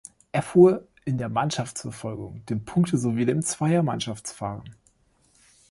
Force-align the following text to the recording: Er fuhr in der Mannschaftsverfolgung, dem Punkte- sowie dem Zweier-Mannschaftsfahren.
Er 0.31 0.41
fuhr 0.41 0.87
in 1.05 1.19
der 1.19 1.29
Mannschaftsverfolgung, 1.29 2.43
dem 2.47 2.65
Punkte- 2.65 2.97
sowie 2.97 3.25
dem 3.27 3.43
Zweier-Mannschaftsfahren. 3.43 4.75